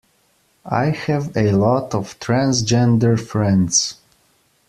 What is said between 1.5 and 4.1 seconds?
lot of transgender friends